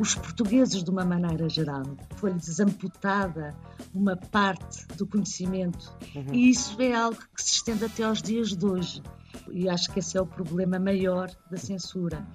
[0.00, 1.82] Os portugueses, de uma maneira geral,
[2.16, 3.54] foi-lhes amputada
[3.92, 6.32] uma parte do conhecimento uhum.
[6.32, 9.02] e isso é algo que se estende até aos dias de hoje.
[9.50, 12.26] E acho que esse é o problema maior da censura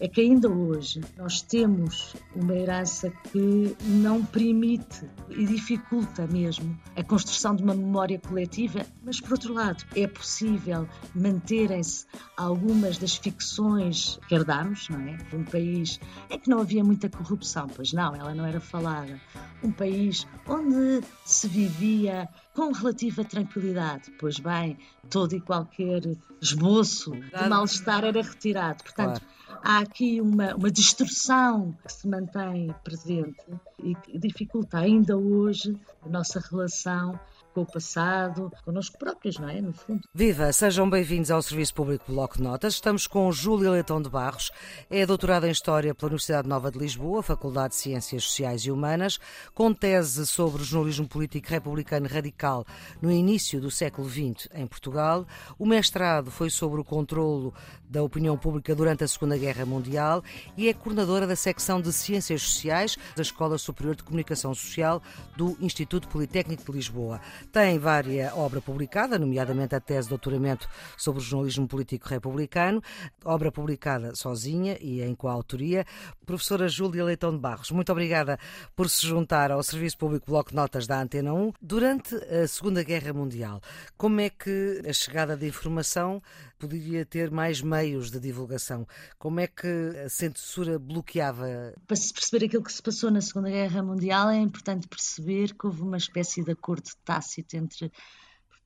[0.00, 7.02] é que ainda hoje nós temos uma herança que não permite e dificulta mesmo a
[7.02, 14.18] construção de uma memória coletiva, mas por outro lado é possível manterem-se algumas das ficções
[14.28, 15.16] que herdamos, não é?
[15.32, 19.20] Um país em que não havia muita corrupção, pois não, ela não era falada.
[19.62, 24.78] Um país onde se vivia com relativa tranquilidade, pois bem,
[25.10, 26.02] todo e qualquer
[26.40, 28.82] esboço de mal-estar era retirado.
[28.84, 29.60] Portanto, claro.
[29.64, 33.44] há aqui uma, uma distorção que se mantém presente
[33.82, 37.18] e que dificulta ainda hoje a nossa relação
[37.54, 39.60] com o passado, connosco próprios, não é?
[39.60, 40.02] No fundo.
[40.12, 40.52] Viva!
[40.52, 42.74] Sejam bem-vindos ao Serviço Público Bloco de Notas.
[42.74, 44.50] Estamos com Júlia Leitão de Barros,
[44.90, 49.20] é doutorada em História pela Universidade Nova de Lisboa, Faculdade de Ciências Sociais e Humanas,
[49.54, 52.66] com tese sobre o jornalismo político republicano radical
[53.00, 55.24] no início do século XX em Portugal.
[55.56, 57.54] O mestrado foi sobre o controlo
[57.88, 60.24] da opinião pública durante a Segunda Guerra Mundial
[60.56, 65.00] e é coordenadora da secção de Ciências Sociais da Escola Superior de Comunicação Social
[65.36, 67.20] do Instituto Politécnico de Lisboa.
[67.52, 72.82] Tem várias obra publicada, nomeadamente a tese de doutoramento sobre o jornalismo político republicano,
[73.24, 75.84] obra publicada sozinha e em coautoria.
[76.26, 78.38] Professora Júlia Leitão de Barros, muito obrigada
[78.74, 81.52] por se juntar ao Serviço Público Bloco de Notas da Antena 1.
[81.60, 83.60] Durante a Segunda Guerra Mundial,
[83.96, 86.22] como é que a chegada de informação
[86.64, 88.86] poderia ter mais meios de divulgação?
[89.18, 91.74] Como é que a censura bloqueava?
[91.86, 95.66] Para se perceber aquilo que se passou na Segunda Guerra Mundial, é importante perceber que
[95.66, 97.92] houve uma espécie de acordo tácito entre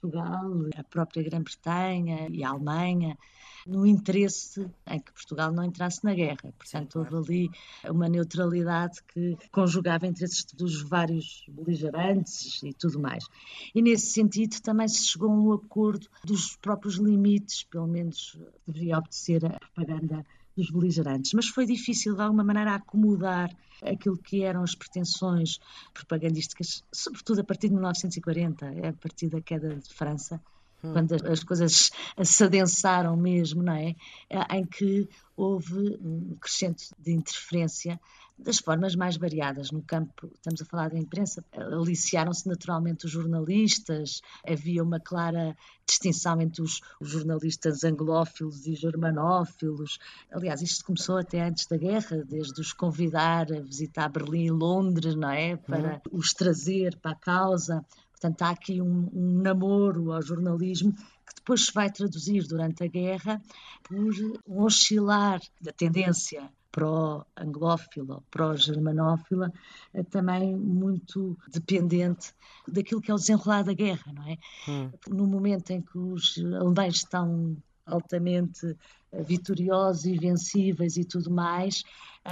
[0.00, 3.18] Portugal, a própria Grã-Bretanha e a Alemanha,
[3.66, 6.52] no interesse em que Portugal não entrasse na guerra.
[6.56, 7.50] Portanto, houve ali
[7.90, 13.24] uma neutralidade que conjugava interesses dos vários beligerantes e tudo mais.
[13.74, 18.98] E nesse sentido também se chegou a um acordo dos próprios limites, pelo menos deveria
[18.98, 20.24] obedecer a propaganda
[20.58, 23.48] dos beligerantes, mas foi difícil de alguma maneira acomodar
[23.82, 25.58] aquilo que eram as pretensões
[25.94, 30.40] propagandísticas, sobretudo a partir de 1940, a partir da queda de França.
[30.80, 31.90] Quando as coisas
[32.22, 33.94] se adensaram mesmo, não é?
[34.50, 38.00] Em que houve um crescente de interferência
[38.38, 44.22] das formas mais variadas no campo, estamos a falar da imprensa, aliciaram-se naturalmente os jornalistas,
[44.46, 49.98] havia uma clara distinção entre os, os, jornalistas anglófilos e germanófilos.
[50.30, 55.16] Aliás, isto começou até antes da guerra, desde os convidar a visitar Berlim e Londres,
[55.16, 55.56] não é?
[55.56, 56.18] Para uhum.
[56.18, 57.84] os trazer para a causa.
[58.20, 62.88] Portanto, há aqui um, um namoro ao jornalismo que depois se vai traduzir durante a
[62.88, 63.40] guerra
[63.84, 69.52] por um oscilar da tendência pró-anglófila, pró-germanófila,
[69.94, 72.34] é também muito dependente
[72.66, 74.36] daquilo que é o desenrolar da guerra, não é?
[74.68, 74.90] Hum.
[75.08, 77.56] No momento em que os alemães estão
[77.86, 78.76] altamente
[79.12, 81.82] eh, vitoriosos e vencíveis e tudo mais,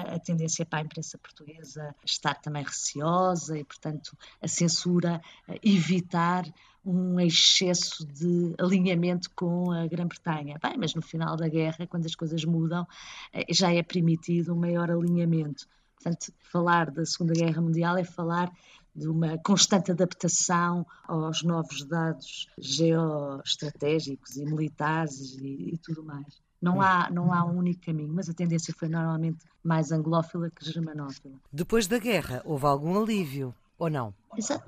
[0.00, 5.20] a tendência para a imprensa portuguesa estar também receosa e, portanto, a censura
[5.62, 6.44] evitar
[6.84, 10.56] um excesso de alinhamento com a Grã-Bretanha.
[10.62, 12.86] Bem, mas no final da guerra, quando as coisas mudam,
[13.32, 15.66] eh, já é permitido um maior alinhamento.
[15.96, 18.52] Portanto, falar da Segunda Guerra Mundial é falar
[18.96, 26.40] de uma constante adaptação aos novos dados geoestratégicos e militares e, e tudo mais.
[26.60, 30.64] Não há, não há um único caminho, mas a tendência foi normalmente mais anglófila que
[30.64, 31.34] germanófila.
[31.52, 34.14] Depois da guerra, houve algum alívio, ou não?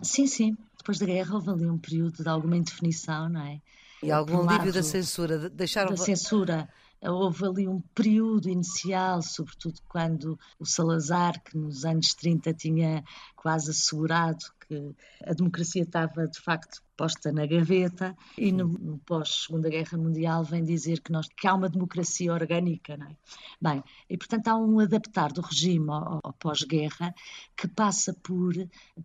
[0.03, 0.56] Sim, sim
[0.88, 3.61] depois da guerra houve ali um período de alguma indefinição, não é?
[4.03, 5.50] E algum alívio lado, da censura?
[5.50, 5.91] Deixaram...
[5.91, 6.69] Da censura.
[7.01, 13.05] Houve ali um período inicial, sobretudo quando o Salazar, que nos anos 30 tinha
[13.37, 14.95] quase assegurado que
[15.25, 20.65] a democracia estava de facto posta na gaveta e no, no pós-Segunda Guerra Mundial vem
[20.65, 22.97] dizer que, nós, que há uma democracia orgânica.
[22.97, 23.17] Não é?
[23.62, 27.15] Bem, e portanto há um adaptar do regime ao, ao pós-guerra
[27.56, 28.53] que passa por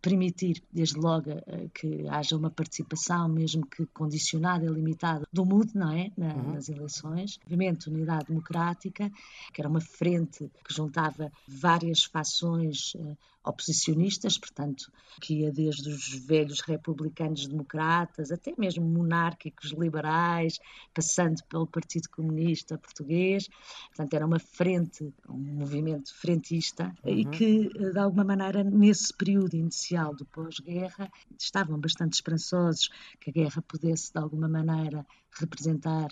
[0.01, 5.75] permitir, desde logo, eh, que haja uma participação, mesmo que condicionada e limitada, do MUD,
[5.75, 6.12] não é?
[6.18, 6.54] Na, uhum.
[6.54, 7.39] Nas eleições.
[7.46, 9.12] Movimento Unidade Democrática,
[9.54, 14.92] que era uma frente que juntava várias fações uh, oposicionistas, portanto,
[15.22, 20.59] que ia desde os velhos republicanos democráticos democratas, até mesmo monárquicos liberais,
[20.94, 23.50] passando pelo Partido Comunista Português.
[23.88, 27.12] Portanto, era uma frente, um movimento frentista uhum.
[27.12, 32.89] e que, de alguma maneira, nesse período inicial do pós-guerra, estavam bastante esperançosos
[33.19, 36.09] que a guerra pudesse, de alguma maneira, representar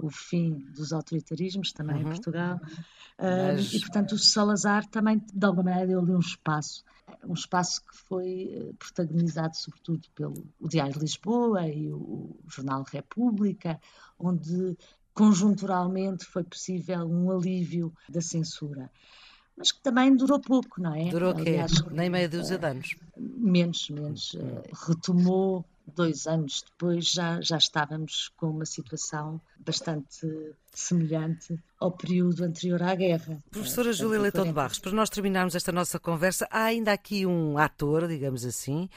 [0.00, 2.02] o fim dos autoritarismos também uhum.
[2.02, 2.56] em Portugal.
[3.18, 3.72] Uh, Mas...
[3.72, 6.84] E, portanto, o Salazar também, de alguma maneira, deu-lhe um espaço.
[7.24, 12.84] Um espaço que foi protagonizado, sobretudo, pelo o Diário de Lisboa e o, o Jornal
[12.90, 13.78] República,
[14.18, 14.76] onde
[15.12, 18.90] conjunturalmente foi possível um alívio da censura
[19.56, 21.08] mas que também durou pouco, não é?
[21.10, 21.58] Durou o quê?
[21.90, 22.96] Nem meia dúzia de anos?
[23.16, 24.34] Menos, menos.
[24.34, 24.62] Hum.
[24.86, 30.26] Retomou dois anos depois já, já estávamos com uma situação bastante
[30.72, 33.42] semelhante ao período anterior à guerra.
[33.50, 37.58] Professora Júlia Leitão de Barros, para nós terminarmos esta nossa conversa, há ainda aqui um
[37.58, 38.88] ator, digamos assim,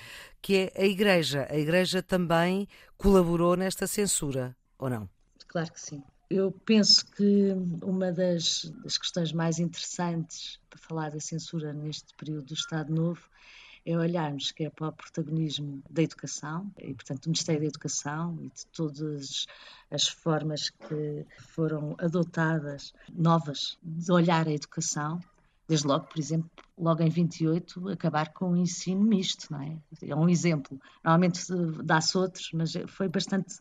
[0.42, 1.48] que é a Igreja.
[1.50, 2.68] A Igreja também
[2.98, 5.10] colaborou nesta censura, ou não?
[5.48, 6.04] Claro que sim.
[6.30, 12.48] Eu penso que uma das, das questões mais interessantes para falar da censura neste período
[12.48, 13.22] do Estado Novo
[13.86, 18.38] é olharmos que é para o protagonismo da educação e, portanto, do Ministério da Educação
[18.42, 19.48] e de todas
[19.90, 25.22] as formas que foram adotadas, novas, de olhar a educação.
[25.68, 29.78] Desde logo, por exemplo, logo em 28, acabar com o ensino misto, não é?
[30.02, 30.80] É um exemplo.
[31.04, 31.42] Normalmente
[31.84, 33.56] dá-se outros, mas foi bastante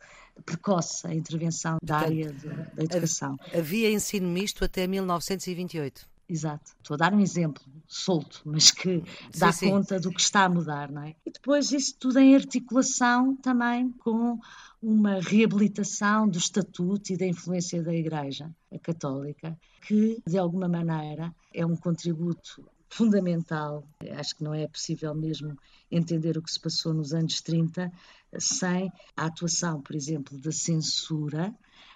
[0.44, 3.37] precoce a intervenção da área de, da educação.
[3.53, 6.06] Havia ensino misto até 1928.
[6.28, 6.73] Exato.
[6.78, 9.02] Estou a dar um exemplo solto, mas que
[9.37, 10.02] dá sim, conta sim.
[10.02, 11.14] do que está a mudar, não é?
[11.25, 14.38] E depois isso tudo em articulação também com
[14.82, 18.50] uma reabilitação do estatuto e da influência da Igreja
[18.82, 23.87] Católica, que de alguma maneira é um contributo fundamental.
[24.17, 25.56] Acho que não é possível mesmo
[25.90, 27.93] entender o que se passou nos anos 30
[28.38, 31.55] sem a atuação, por exemplo, da censura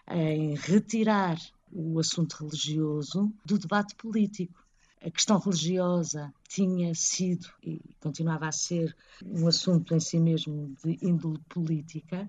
[0.08, 1.38] em retirar
[1.72, 4.64] o assunto religioso do debate político.
[5.02, 8.94] A questão religiosa tinha sido e continuava a ser
[9.24, 12.28] um assunto em si mesmo de índole política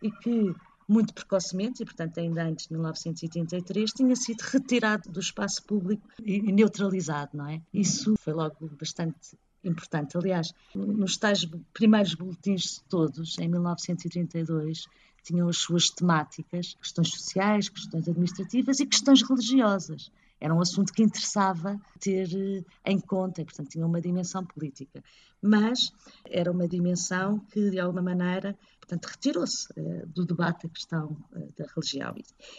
[0.00, 0.54] e que
[0.86, 6.40] muito precocemente, e portanto ainda antes de 1983, tinha sido retirado do espaço público e
[6.52, 7.62] neutralizado, não é?
[7.72, 10.16] Isso foi logo bastante importante.
[10.16, 14.86] Aliás, nos tais primeiros boletins todos, em 1932,
[15.22, 20.10] tinham as suas temáticas, questões sociais, questões administrativas e questões religiosas.
[20.44, 25.02] Era um assunto que interessava ter eh, em conta portanto, tinha uma dimensão política.
[25.40, 25.90] Mas
[26.26, 31.52] era uma dimensão que, de alguma maneira, portanto, retirou-se uh, do debate a questão uh,
[31.56, 32.14] da religião.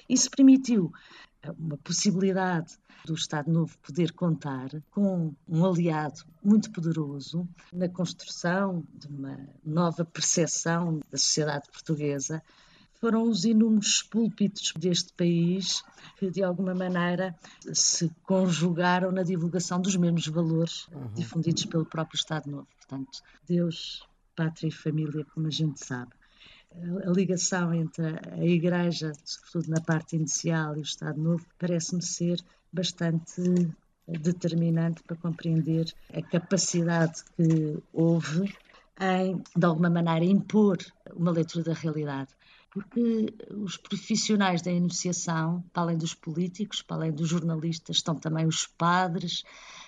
[0.10, 0.92] Isso permitiu
[1.60, 9.06] uma possibilidade do Estado Novo poder contar com um aliado muito poderoso na construção de
[9.06, 12.42] uma nova percepção da sociedade portuguesa.
[13.06, 15.84] Foram os inúmeros púlpitos deste país
[16.18, 17.36] que, de alguma maneira,
[17.72, 21.14] se conjugaram na divulgação dos mesmos valores uhum.
[21.14, 22.68] difundidos pelo próprio Estado Novo.
[22.76, 24.02] Portanto, Deus,
[24.36, 26.14] pátria e família, como a gente sabe
[27.06, 32.40] a ligação entre a Igreja, sobretudo na parte inicial, e o Estado Novo, parece-me ser
[32.74, 33.72] bastante
[34.08, 38.52] determinante para compreender a capacidade que houve
[39.00, 40.78] em, de alguma maneira, impor
[41.14, 42.30] uma leitura da realidade.
[42.76, 48.46] Porque os profissionais da enunciação, para além dos políticos, para além dos jornalistas, estão também
[48.46, 49.46] os padres,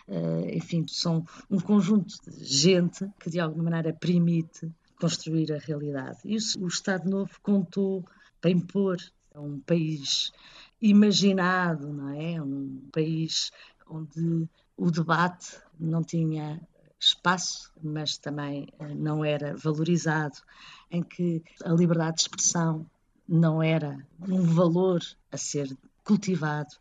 [0.07, 6.19] eh, enfim, são um conjunto de gente que de alguma maneira permite construir a realidade.
[6.23, 8.05] E o Estado Novo contou
[8.39, 8.95] para impor
[9.35, 10.31] um país
[10.81, 12.41] imaginado, não é?
[12.41, 13.51] Um país
[13.85, 14.47] onde
[14.77, 16.61] o debate não tinha
[16.99, 20.37] espaço, mas também eh, não era valorizado,
[20.89, 22.85] em que a liberdade de expressão
[23.27, 25.01] não era um valor
[25.31, 26.75] a ser cultivado,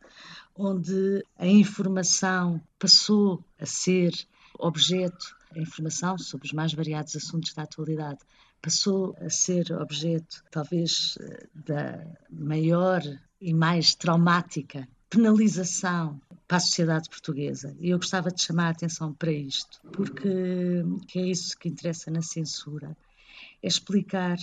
[0.55, 4.13] onde a informação passou a ser
[4.59, 8.19] objeto a informação sobre os mais variados assuntos da atualidade
[8.61, 13.03] passou a ser objeto, talvez, eh, da maior
[13.41, 17.77] e mais traumática penalização para a sociedade portuguesa.
[17.81, 22.11] E eu gostava de chamar a atenção para isto, porque que é isso que interessa
[22.11, 22.97] na censura,
[23.63, 24.39] é explicar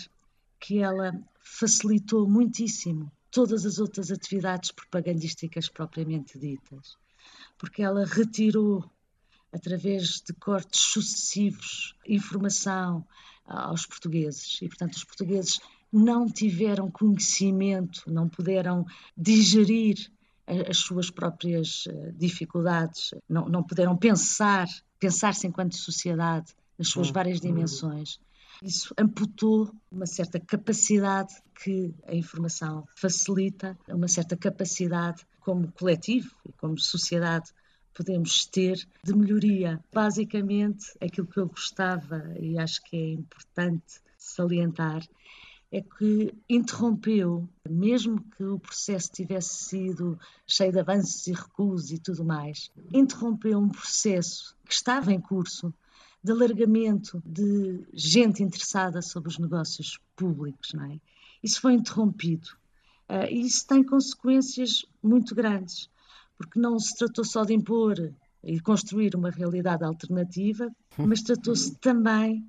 [0.60, 6.98] que ela facilitou muitíssimo todas as outras atividades propagandísticas propriamente ditas,
[7.58, 8.84] porque ela retirou
[9.52, 13.06] através de cortes sucessivos, informação
[13.46, 14.60] aos portugueses.
[14.62, 15.60] E, portanto, os portugueses
[15.92, 20.12] não tiveram conhecimento, não puderam digerir
[20.46, 24.68] as suas próprias eh, dificuldades, não, não puderam pensar,
[25.00, 27.42] pensar-se enquanto sociedade nas suas hum, várias hum.
[27.42, 28.20] dimensões.
[28.62, 31.34] Isso amputou uma certa capacidade
[31.64, 37.52] que a informação facilita, uma certa capacidade como coletivo e como sociedade
[37.94, 39.84] podemos ter de melhoria.
[39.94, 45.02] Basicamente, aquilo que eu gostava e acho que é importante salientar
[45.74, 51.98] é que interrompeu, mesmo que o processo tivesse sido cheio de avanços e recuos e
[51.98, 55.74] tudo mais, interrompeu um processo que estava em curso
[56.24, 61.00] de alargamento de gente interessada sobre os negócios públicos, não é?
[61.42, 62.50] Isso foi interrompido.
[63.10, 65.89] Uh, e isso tem consequências muito grandes,
[66.38, 68.13] porque não se tratou só de impor
[68.44, 72.48] e construir uma realidade alternativa, mas tratou-se também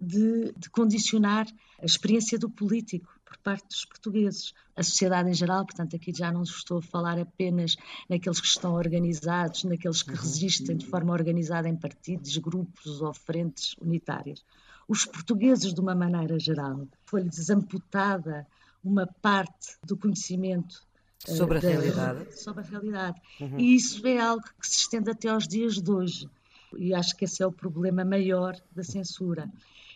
[0.00, 1.46] de, de condicionar
[1.80, 4.52] a experiência do político por parte dos portugueses.
[4.76, 7.76] A sociedade em geral, portanto, aqui já não estou a falar apenas
[8.08, 10.16] naqueles que estão organizados, naqueles que uhum.
[10.16, 14.44] resistem de forma organizada em partidos, grupos ou frentes unitárias.
[14.86, 18.46] Os portugueses, de uma maneira geral, foi-lhes amputada
[18.82, 20.82] uma parte do conhecimento
[21.26, 22.42] eh, sobre a da, realidade.
[22.42, 23.20] Sobre a realidade.
[23.40, 23.58] Uhum.
[23.58, 26.28] E isso é algo que se estende até aos dias de hoje.
[26.76, 29.50] E acho que esse é o problema maior da censura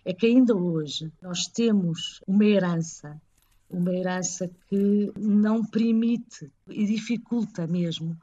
[0.09, 3.21] é que ainda hoje nós temos uma herança,
[3.69, 8.17] uma herança que não permite e dificulta mesmo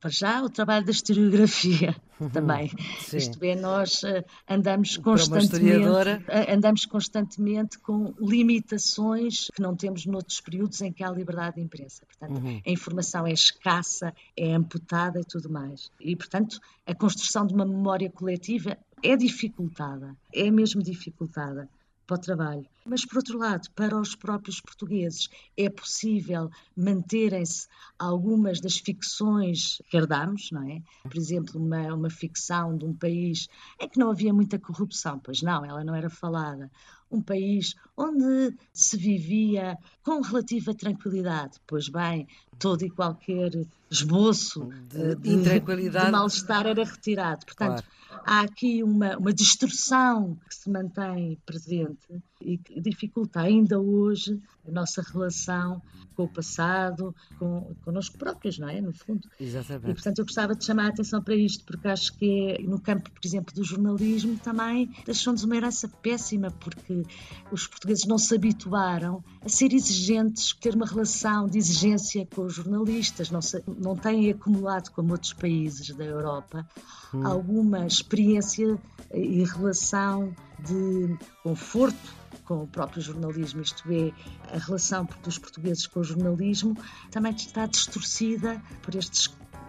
[0.00, 2.30] para já o trabalho da historiografia uhum.
[2.30, 2.70] também.
[3.00, 3.18] Sim.
[3.18, 10.40] Isto é, nós uh, andamos constantemente, uh, andamos constantemente com limitações que não temos noutros
[10.40, 12.06] períodos em que há liberdade de imprensa.
[12.06, 12.62] Portanto, uhum.
[12.66, 15.90] a informação é escassa, é amputada e tudo mais.
[16.00, 21.68] E, portanto, a construção de uma memória coletiva é dificultada, é mesmo dificultada
[22.06, 22.66] para o trabalho.
[22.84, 27.66] Mas, por outro lado, para os próprios portugueses, é possível manterem-se
[27.98, 30.80] algumas das ficções que herdamos, não é?
[31.02, 33.48] Por exemplo, uma, uma ficção de um país
[33.80, 36.70] em que não havia muita corrupção, pois não, ela não era falada.
[37.16, 43.52] Um país onde se vivia com relativa tranquilidade, pois bem, todo e qualquer
[43.90, 47.46] esboço de, de, de mal-estar era retirado.
[47.46, 48.22] Portanto, claro.
[48.26, 54.70] há aqui uma, uma distorção que se mantém presente e que dificulta ainda hoje a
[54.70, 55.82] nossa relação
[56.14, 58.80] com o passado, com connosco próprios, não é?
[58.80, 59.28] No fundo.
[59.38, 59.90] Exatamente.
[59.90, 63.10] E, portanto, eu gostava de chamar a atenção para isto, porque acho que no campo,
[63.10, 67.02] por exemplo, do jornalismo também deixou-nos uma herança péssima, porque
[67.50, 72.54] os portugueses não se habituaram a ser exigentes, ter uma relação de exigência com os
[72.54, 76.66] jornalistas, não, se, não têm acumulado, como outros países da Europa,
[77.12, 77.26] hum.
[77.26, 78.78] alguma experiência
[79.12, 80.34] e relação
[80.64, 84.12] de conforto com o próprio jornalismo, isto é,
[84.54, 86.76] a relação dos portugueses com o jornalismo,
[87.10, 89.28] também está distorcida por estes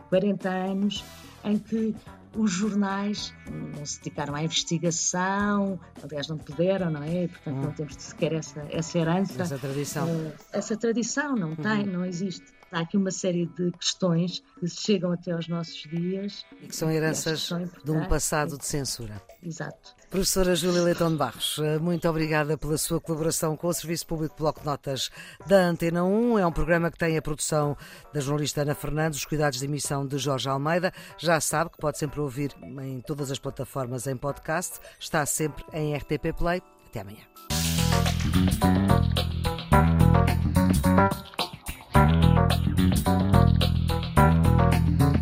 [0.10, 1.04] 40 anos
[1.44, 1.96] em que
[2.36, 7.28] os jornais não se dedicaram à investigação, aliás, não puderam, não é?
[7.28, 7.74] Portanto, não hum.
[7.74, 9.42] temos sequer essa, essa herança.
[9.42, 10.08] Essa tradição.
[10.08, 11.56] Uh, essa tradição não uhum.
[11.56, 12.46] tem, não existe.
[12.72, 16.46] Há aqui uma série de questões que chegam até aos nossos dias.
[16.62, 19.22] E que são heranças que de um passado de censura.
[19.42, 19.96] Exato.
[20.10, 24.62] Professora Júlia Leitão de Barros, muito obrigada pela sua colaboração com o Serviço Público Bloco
[24.62, 25.10] de Notas
[25.46, 26.40] da Antena 1.
[26.40, 27.76] É um programa que tem a produção
[28.14, 30.94] da jornalista Ana Fernandes, os cuidados de emissão de Jorge Almeida.
[31.18, 34.80] Já sabe que pode sempre ouvir em todas as plataformas em podcast.
[35.00, 36.62] Está sempre em RTP Play.
[36.90, 37.24] Até amanhã.
[42.38, 42.68] Thank
[45.02, 45.17] you.